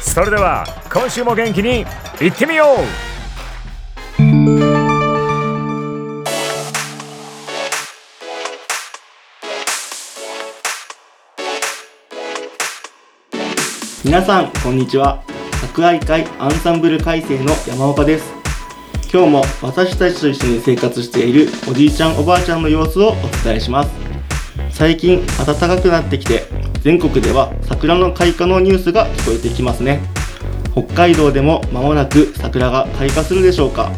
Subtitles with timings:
[0.00, 1.84] それでは今週も元気に
[2.20, 3.10] いってみよう。
[14.02, 15.22] 皆さんこんにちは。
[15.60, 18.32] 博愛会アンサンブル改正の山岡です。
[19.12, 23.90] 今日も私たちと一緒に生活しているおじいちゃんおばあちゃんの様子をお伝えします。
[24.70, 26.44] 最近暖かくなってきて
[26.82, 30.00] 全国では桜の開花のニュースが聞こえてきますね。
[30.72, 33.90] 北海道でも間もなく桜が開花するでしょうか。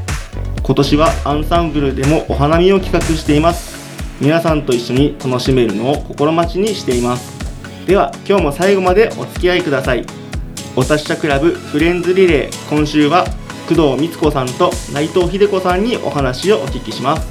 [0.62, 3.76] 今年はアンサンブルでもお花見を企画しています。
[4.20, 7.32] 皆さんと一緒に楽しめるのを心待ちにしています。
[7.86, 10.04] では今日も最後までお付き合いください。
[10.74, 13.26] お達者クラブフレンズリレー今週は
[13.68, 17.28] 工藤光子さんと内藤秀子さんにお話をお聞きします。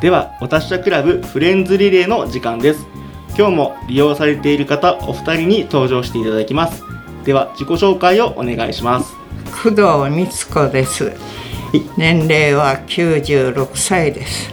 [0.00, 2.86] ではお達者クラブフレンズリレーの時間です
[3.36, 6.82] 今日も利用されている方お二人に登場していただきます
[7.24, 9.16] では自己紹介をお願いします
[9.62, 11.12] 工藤光子です。
[11.96, 14.52] 年齢は96歳です。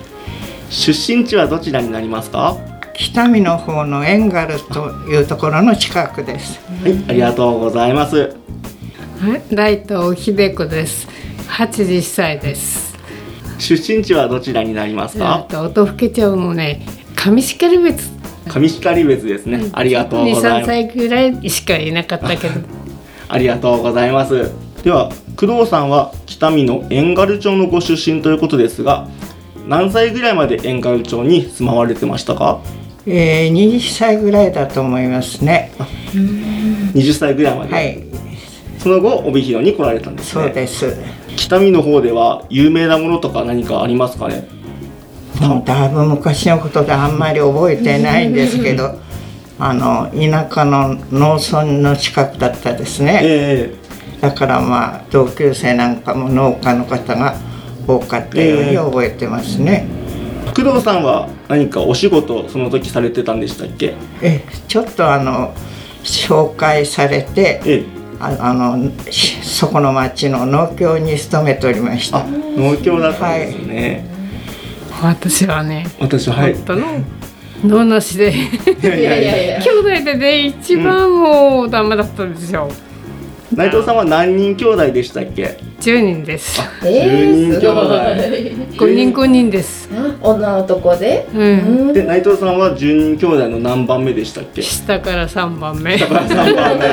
[0.69, 2.57] 出身地はどちらになりますか？
[2.95, 6.59] 北見の方のエンガルというところの近くです。
[6.83, 8.35] はいありがとうございます
[9.19, 11.07] はい、ライト秀子です。
[11.47, 12.82] 80歳です。
[13.63, 16.85] 出身地はどちらになりますえかっと音更町のね、
[17.15, 18.11] 上光別。
[18.49, 22.59] 上光別ですねありがとう二三ございます歳ぐらいしかいなかったけど。
[23.29, 24.51] ありがとうございます。
[24.83, 29.07] では、工藤さんは北見の遠軽町のご出身ということですが、
[29.67, 32.59] 何歳ぐらいまで遠軽町に住まわれてましたか？
[33.05, 35.71] えー、20歳ぐらいだと思いますね。
[36.93, 37.73] ?20 歳ぐらいまで。
[37.73, 38.03] はい、
[38.83, 40.43] その後、帯広に来られたんですね。
[40.43, 40.97] そうです。
[41.37, 44.45] 北見の方では有名なものとか何かありますかね？
[45.39, 48.99] もうだいぶ昔のことであんまり覚えてないんですけど、
[49.57, 53.21] あの田舎の農村の近くだったですね。
[53.23, 53.73] え
[54.21, 57.35] だからまあ同級生なんかも農家の方が
[57.87, 59.87] 多かったように覚えてますね。
[60.47, 63.95] え工藤さんは何かお仕事その時されてたんでしたっけ？
[64.21, 65.53] えちょっとあの
[66.03, 68.02] 紹介されてええ。
[68.19, 74.13] ああのしそこの町の農協に勤めておりましたあ、農協だったんですね。
[75.01, 76.53] 私はね、私は、はい。
[76.53, 76.87] 本当の。
[77.63, 78.35] 野なしでい
[78.83, 79.59] やいやいや。
[79.63, 82.69] 兄弟でね一番もうダメだったんですよ、
[83.57, 86.61] 内藤さんは何人兄弟でしたっけ？10人です。
[86.81, 87.93] 10人兄弟。
[88.77, 89.89] 5人5人です、
[90.21, 91.27] 女男で？
[91.33, 91.43] う
[91.91, 94.61] ん、で内藤さんは10人兄弟の何番目でしたっけ？
[94.61, 95.95] 下から3番目。
[95.95, 96.83] 3番目。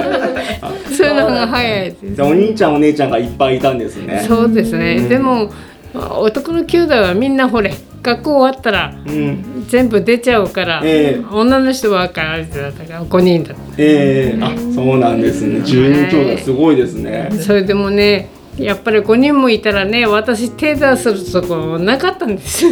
[0.96, 4.24] そういうのが早いですじゃあお兄ちゃんお姉ちゃんがいっぱいいたんですね。
[4.26, 5.50] そうですね、でも
[5.94, 9.64] 男の兄弟はみんなほれ学校終わったらうん。
[9.68, 11.24] 全部出ちゃうから、ええ。
[11.32, 14.42] 女の人はからだったから5人だっええ。
[14.42, 15.60] あそうなんですね。
[15.60, 17.28] 10人兄弟すごいですね。
[17.30, 18.28] たそれでもね
[18.58, 22.66] やっぱり5人もいたらね私手出するとこなかったんです。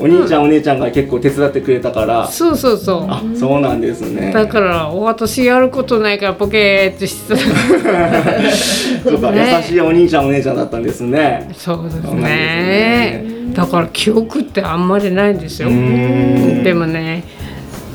[0.00, 2.26] お兄ちゃんお姉ちゃんが結構手伝ってくれたから。
[2.26, 3.06] そうそうそう。
[3.08, 4.32] あそうなんですね。
[4.32, 7.38] だから私やることないからポケーっとしてた
[9.10, 9.62] そうか、ね。
[9.62, 11.50] 優しいお兄ちゃんお姉ちゃんだったんですね。
[11.54, 13.24] そうですね。
[13.54, 15.68] だから記憶ってあんまりないんですよ。
[15.68, 17.22] でもね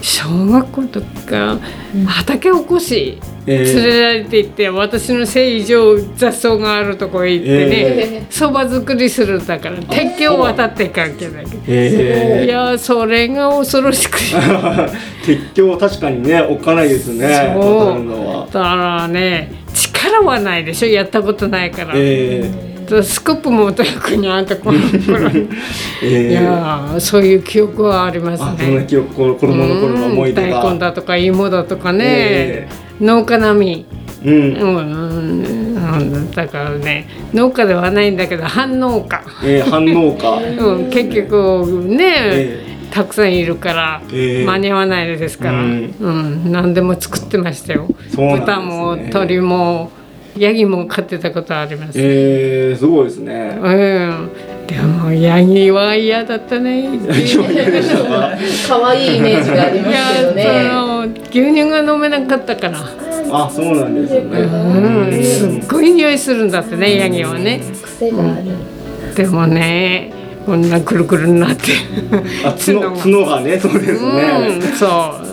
[0.02, 1.60] 小学校とか
[2.06, 14.26] 畑おこしええ連れられて行って私のせい以上雑草があるとこへ行ってねえそば、作りするんだから鉄橋を渡っていかんけないえいやそれが恐ろしくて。
[15.26, 18.54] 鉄橋確かにねおっかないですねそう。
[18.54, 25.30] だからね力はないでしょやったことないから、えとスコップも特にあんたこの頃。
[25.30, 25.48] に
[26.04, 28.86] えいやーそういう記憶はありますあそんなね。
[28.88, 30.62] 記憶こ子供の頃の思い出が。
[30.62, 32.68] うん大根だとか芋だとかね、え
[33.00, 33.86] 農家並み、
[34.26, 34.34] うん。
[34.34, 47.96] うんうん、だからね農家ではないんだけど半農家、えー、反応か うん、結局ね、えたくさんいるから、ええ間に合わないですから、ううんん何でも作ってましたよ、ね。
[48.40, 49.92] 豚も鳥も
[50.40, 53.58] ヤギも飼ってたことあります、えー、すごいですね。
[53.62, 54.30] うん、
[54.68, 56.86] でもヤギは嫌だったね。
[56.86, 57.14] 今
[57.52, 58.38] 嫌でしたか？
[58.68, 60.70] 可愛いイメージがありますけどいやね。
[60.72, 62.80] その牛乳が飲めなかったから、
[63.32, 64.40] あそうなんですよね。
[64.40, 67.62] うん、すっごい匂いするんだってねヤギはね。
[67.84, 69.16] 癖がある。
[69.16, 70.14] でもね
[70.46, 71.64] こんなくるくるになって。
[72.46, 73.42] あ角角が。
[73.42, 75.30] ねそうですうんね、そう。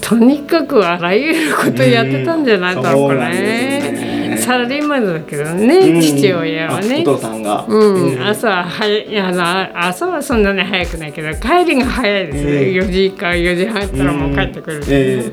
[0.00, 3.99] とにかくあらゆることやってたんじゃないだろうかうんそうなんです
[4.38, 6.00] サラリーマンだけどね、うん。
[6.00, 7.04] 父親はね。
[7.06, 7.64] あお父さんが。
[7.68, 8.26] うん、うん。
[8.26, 15.30] 朝は早いあの朝はそんなに早くないけど帰りが早いですね、ええ4時か4時半ったらもう帰ってくる、え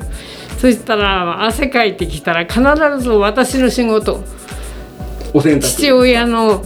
[0.58, 2.60] そしたら汗かいてきたら必
[3.00, 4.22] ず私の仕事
[5.32, 5.60] お洗濯。
[5.60, 6.62] 父親の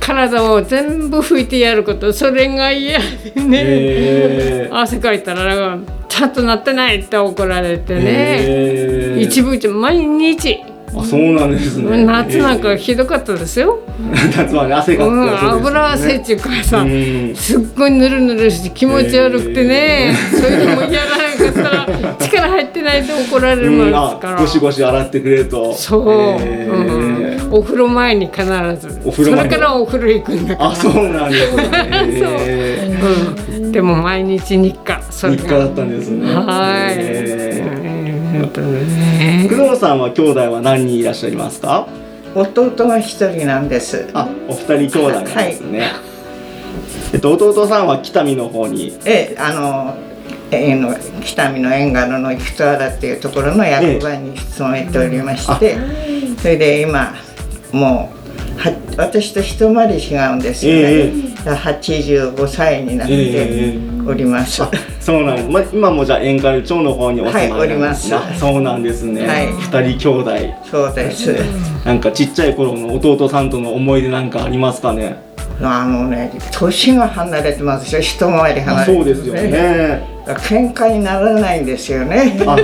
[0.00, 2.12] 体を全部拭いてやること。
[2.12, 3.04] それが嫌で
[3.40, 5.78] ね、えー汗かいたら
[6.08, 10.58] ちゃんとなってないって怒られてね、えー一部一部毎日
[10.94, 12.04] あそうなんですね。
[12.04, 17.34] 夏なんかえひどかったですよ、ー夏はね汗がうん、油汗っていうかさ、うん。
[17.34, 23.92] すっごいぬるぬるして気持ち悪くてね、そういうのもやらなかったら 力入ってないと怒られるもんうん。
[23.92, 25.74] ですから、あゴシゴシ洗ってくれと。
[25.74, 26.02] そう、
[26.40, 27.46] えー。
[27.46, 29.00] うん、お風呂前に必ず。
[29.04, 30.70] お風呂それからお風呂行くんだから。
[30.70, 31.70] あそうなんですね。
[32.48, 32.98] え
[33.50, 33.54] う。
[33.66, 35.42] ん、でも毎日日課そーれが。
[35.42, 36.34] 日課だったんですね。
[36.34, 36.40] は
[36.90, 37.40] い、えー。
[37.40, 37.45] うん
[38.40, 41.88] 本当ね工藤さんは兄弟は何人いらっしゃいますか？
[42.34, 44.08] 弟が一人なんです。
[44.12, 45.90] あお二人兄弟なんですね、
[47.12, 48.98] えっと弟さんは北見の方に？
[49.04, 49.96] ええあの
[50.50, 50.94] えーの
[51.24, 55.76] 北見の遠軽の生原っていうところの役場に勤めておりまして、
[56.38, 57.14] それで今
[57.72, 58.12] も
[58.56, 61.12] うは私と一回り違うんですよね、え
[61.54, 64.70] 85歳になっえております、あ
[65.00, 68.16] そうなんです、ま、今もじゃあ遠軽町の方にお住まいなんですね。
[68.16, 69.46] はいそうなんですね、はい。
[69.52, 70.30] 二人兄弟。
[70.64, 71.34] そうです。
[71.84, 75.24] なんかちっちゃい頃の弟さんとの思い出なんかありますかね？
[75.62, 78.00] あのね年が離れてますよ。
[78.00, 80.16] 一回り離あれてそうですよね。
[80.26, 82.36] 喧嘩にならないんですよね。
[82.46, 82.56] あ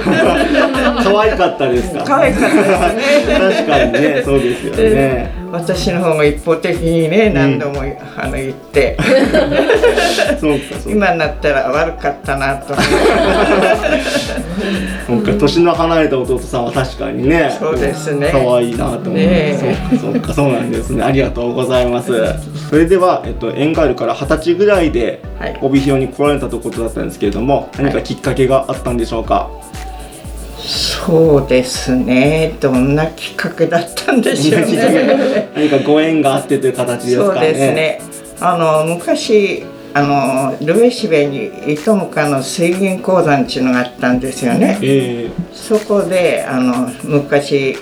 [1.03, 2.05] 可愛かったですか？
[2.05, 3.39] 可愛かったですね。
[3.39, 4.23] 確かにね。
[4.25, 7.83] そうですよね私の方が一方的にね何度も、
[8.17, 8.97] あの言って。
[10.87, 12.75] 今になったら悪かったなと。
[15.07, 18.31] そうか年の離れた弟さんは確かにねそうですね。
[18.33, 19.59] 可愛いなと思って、ね
[20.01, 21.03] そうかそうかそうなんですね。
[21.03, 22.13] ありがとうございます。
[22.71, 25.59] それでは、えっと、エンガールから二十歳ぐらいではい。
[25.61, 29.51] 帯広に来られたということだったんですけれども何かきっかけがあったんでしょうか、
[31.05, 32.57] そうですね。
[32.61, 35.49] どんなきっかけだったんでしょうね。
[35.55, 38.01] 何かご縁があってという形ですそうかねですね。
[38.41, 39.65] あの昔
[39.95, 44.79] あのルベシベに糸ムカの水源鉱山っていうのがあったんですよね。
[44.81, 47.77] えそこであの昔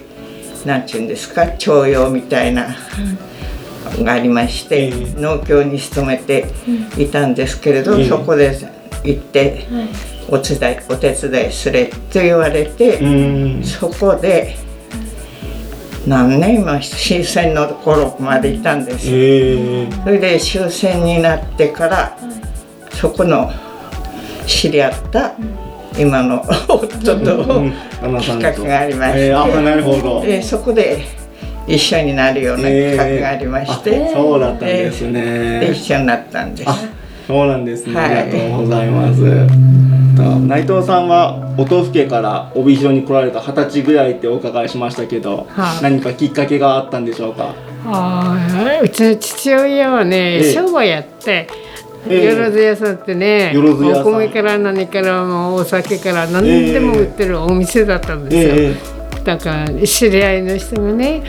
[0.65, 2.75] なんていうんですか徴用みたいな
[3.99, 5.21] がありまして、ええ。
[5.21, 6.47] 農協に勤めて
[6.97, 8.09] いたんですけれど、ええ。
[8.09, 8.57] そこで
[9.05, 9.67] 行って
[10.31, 14.57] お手伝いお手伝いすれと言われて、そこで
[16.07, 19.07] 何年も終戦の頃までいたんです。
[19.09, 19.19] よえ。
[19.89, 22.17] ー、それで終戦になってから
[22.93, 23.51] そこの
[24.47, 25.35] 知り合った
[25.99, 27.45] 今の夫と
[28.21, 30.23] 企画がありましてえー、あなるほど。
[30.23, 31.05] でそこで
[31.67, 36.69] 一緒になるような企画がありまして、えーあそうだったんですね、で一緒になったんです。
[36.69, 36.77] あ
[37.27, 38.19] そうなんですね、はい。
[38.23, 39.80] ありがとうございます
[40.21, 45.83] と内藤さんは音更から帯広に来られた二十歳ぐらいってお伺いしましたけど、はい。
[45.83, 47.55] 何かきっかけがあったんでしょうか？
[47.87, 48.37] あ
[48.79, 50.53] あうちの父親はね、ええ。
[50.53, 51.49] 商売やって
[52.09, 52.25] ええ。
[52.35, 61.23] よろず屋さんってね、お米から何からもうお酒から何でも売ってるお店だったんですよ、えだから知り合いの人がね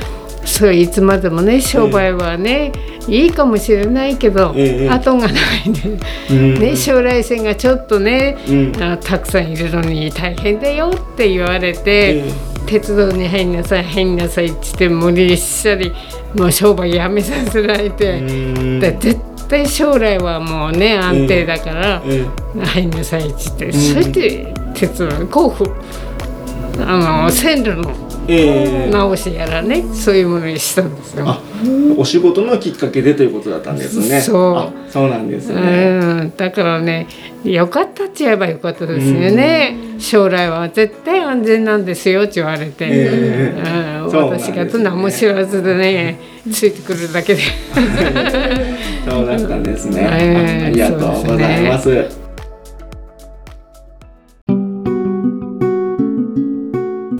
[0.46, 2.72] そういつまでもね商売はね、
[3.08, 5.34] いいかもしれないけど、ええ後がな
[5.66, 8.84] いんで、うんね、将来性がちょっとね、うん。
[8.84, 12.34] あたくさんいるのに大変だよって言われて、え
[12.66, 15.92] 鉄道に入んなさい入んなさいって言って無理したり
[16.36, 18.80] もう商売やめさせられて、うん。
[18.80, 22.26] で絶対将来はもうね安定だから、え
[22.60, 25.66] 入んなさいって言って、そして鉄道甲府
[26.80, 28.90] あの線路のええ。
[28.90, 31.26] 直しやらねそういうものにしたんですよ。
[31.28, 31.42] あ
[31.98, 34.22] お仕事のきっかけでということだったんですね。
[34.22, 34.56] そう。
[34.56, 37.08] あそうなんですね、うん、だからね
[37.44, 44.12] よかったって言えばよかったですよね、将来は絶対安全なんですよって言われて、えうん。
[44.12, 46.20] そうなん私が何も知らずでね
[46.52, 47.42] ついてくるだけで。
[49.10, 52.21] そうだったんですね、 えありがとうございます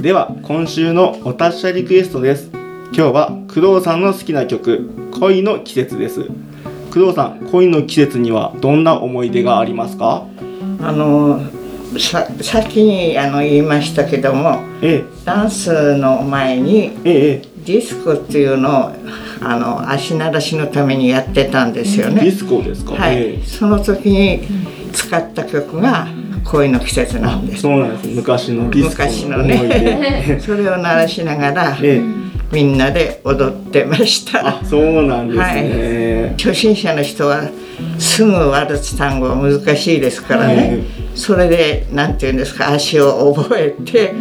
[0.02, 2.50] では今週のお達者リクエストです。
[2.86, 4.90] 今日は工藤さんの好きな曲
[5.20, 6.24] 恋の季節です。
[6.92, 10.26] 工藤さん恋の季節にはどんな思い出がありますか？
[10.82, 11.40] あの
[12.00, 17.52] さ先にあの言いましたけどもえダンスの前にえええ。
[17.64, 18.92] ディスコっていうのを
[19.40, 22.24] あの足慣らしのためにやってたんですよね。
[22.24, 23.44] ディスコですか、はい、ええ。
[23.46, 24.48] その時に
[24.94, 26.08] 使った曲が
[26.44, 27.62] 恋の季節なんです。
[27.62, 28.16] そうなんです。
[28.16, 28.70] 昔の。
[28.70, 32.02] ディスコ昔のね それを鳴らしながらええ。
[32.52, 34.48] みんなで踊ってました。
[34.48, 34.62] あ。
[34.64, 37.50] そうなんですね、初心者の人は
[37.98, 40.80] すぐワルツ単語は難しいですからね、
[41.16, 44.14] それで何て言うんですか足を覚えて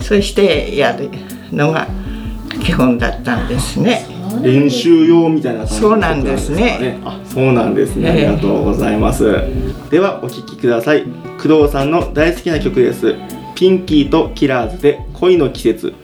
[0.00, 1.08] そしてやる
[1.52, 1.86] のが
[2.68, 4.04] 基本だったんですね。
[4.42, 7.00] 練習用みたいな感じそうなんですね。
[7.02, 8.26] あそうなんですね、ええ。
[8.26, 9.24] ありがとうございます。
[9.90, 11.04] ではお聴きください。
[11.42, 13.14] 工藤さんの大好きな曲です。
[13.54, 15.94] ピンキーとキラーズで恋の季節。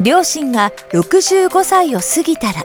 [0.00, 2.64] 両親が65歳を過ぎたら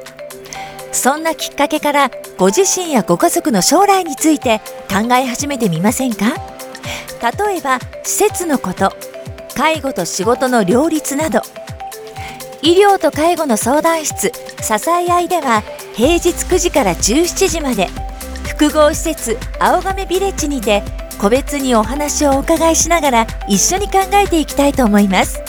[0.92, 2.10] そんなきっかけから
[2.40, 6.34] ご自身やご家族の将来について考え始めてみませんか
[7.46, 8.92] 例えば施設のこと
[9.58, 11.42] 介護と仕事の両立など。
[12.62, 15.64] 医療と介護の相談室支え合いでは
[15.96, 17.90] 平日9時から17時まで。
[18.48, 20.84] 複合施設青亀ビレッジにて
[21.20, 25.42] 個別にお話をお伺いしながら一緒に考えていきたいと思います。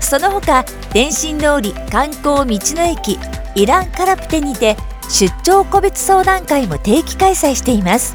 [0.00, 3.18] その他電信通り観光道の駅
[3.54, 4.76] イランカラプテにて
[5.08, 8.14] 出張個別相談会も定期開催しています。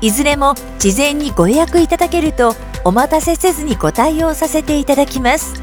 [0.00, 2.56] いずれも事前にご予約いただけると
[2.86, 5.54] お待たせせずにご対応させていただきます。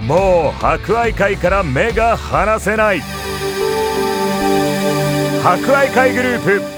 [0.07, 3.01] もう博愛会から目が離せない。
[5.43, 6.78] 博愛会グループ。